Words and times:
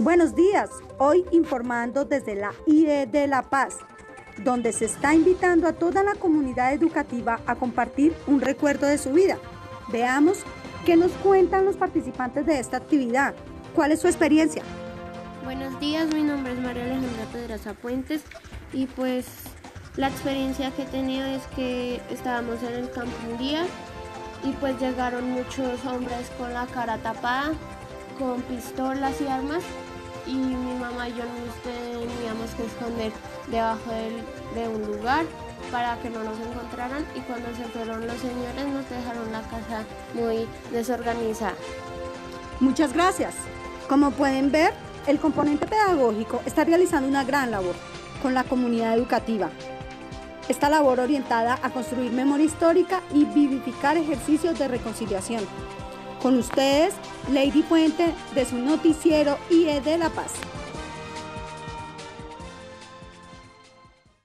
Buenos 0.00 0.34
días, 0.34 0.70
hoy 0.96 1.26
informando 1.30 2.06
desde 2.06 2.34
la 2.34 2.54
IE 2.66 3.04
de 3.04 3.26
La 3.26 3.42
Paz, 3.42 3.76
donde 4.42 4.72
se 4.72 4.86
está 4.86 5.12
invitando 5.12 5.68
a 5.68 5.74
toda 5.74 6.02
la 6.02 6.14
comunidad 6.14 6.72
educativa 6.72 7.38
a 7.44 7.56
compartir 7.56 8.14
un 8.26 8.40
recuerdo 8.40 8.86
de 8.86 8.96
su 8.96 9.12
vida. 9.12 9.36
Veamos 9.88 10.38
qué 10.86 10.96
nos 10.96 11.12
cuentan 11.12 11.66
los 11.66 11.76
participantes 11.76 12.46
de 12.46 12.58
esta 12.58 12.78
actividad. 12.78 13.34
¿Cuál 13.74 13.92
es 13.92 14.00
su 14.00 14.06
experiencia? 14.06 14.62
Buenos 15.44 15.78
días, 15.80 16.08
mi 16.14 16.22
nombre 16.22 16.54
es 16.54 16.60
María 16.60 16.84
Alejandra 16.84 17.26
Pedraza 17.30 17.74
Puentes 17.74 18.22
y 18.72 18.86
pues 18.86 19.26
la 19.96 20.08
experiencia 20.08 20.70
que 20.70 20.84
he 20.84 20.86
tenido 20.86 21.26
es 21.26 21.46
que 21.54 22.00
estábamos 22.08 22.62
en 22.62 22.72
el 22.72 22.90
campo 22.90 23.14
un 23.30 23.36
día 23.36 23.66
y 24.44 24.52
pues 24.52 24.80
llegaron 24.80 25.30
muchos 25.30 25.84
hombres 25.84 26.30
con 26.38 26.54
la 26.54 26.64
cara 26.68 26.96
tapada, 26.96 27.52
con 28.18 28.40
pistolas 28.42 29.20
y 29.20 29.26
armas 29.26 29.62
y 30.30 30.34
mi 30.34 30.74
mamá 30.78 31.08
y 31.08 31.14
yo 31.14 31.24
nos 31.24 31.54
teníamos 31.62 32.50
que 32.56 32.64
esconder 32.64 33.12
debajo 33.50 33.90
de 34.54 34.68
un 34.68 34.82
lugar 34.82 35.26
para 35.72 35.96
que 36.00 36.10
no 36.10 36.22
nos 36.22 36.38
encontraran 36.38 37.04
y 37.16 37.20
cuando 37.20 37.48
se 37.56 37.64
fueron 37.64 38.06
los 38.06 38.16
señores 38.16 38.66
nos 38.68 38.88
dejaron 38.88 39.32
la 39.32 39.42
casa 39.42 39.84
muy 40.14 40.46
desorganizada. 40.72 41.54
Muchas 42.60 42.92
gracias. 42.92 43.34
Como 43.88 44.12
pueden 44.12 44.52
ver, 44.52 44.72
el 45.06 45.18
componente 45.18 45.66
pedagógico 45.66 46.42
está 46.46 46.64
realizando 46.64 47.08
una 47.08 47.24
gran 47.24 47.50
labor 47.50 47.74
con 48.22 48.34
la 48.34 48.44
comunidad 48.44 48.94
educativa. 48.94 49.50
Esta 50.48 50.68
labor 50.68 51.00
orientada 51.00 51.58
a 51.62 51.70
construir 51.70 52.12
memoria 52.12 52.46
histórica 52.46 53.02
y 53.12 53.24
vivificar 53.24 53.96
ejercicios 53.96 54.58
de 54.58 54.68
reconciliación. 54.68 55.44
Con 56.22 56.38
ustedes, 56.38 56.94
Lady 57.32 57.62
Puente 57.62 58.12
de 58.34 58.44
su 58.44 58.56
noticiero 58.56 59.38
IE 59.48 59.80
de 59.80 59.96
La 59.96 60.10
Paz. 60.10 60.34